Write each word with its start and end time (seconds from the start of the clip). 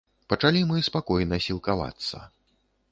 Пачалі 0.31 0.61
мы 0.71 0.81
спакойна 0.87 1.41
сілкавацца. 1.49 2.27